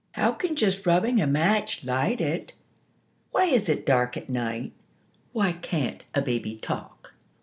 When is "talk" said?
6.57-7.13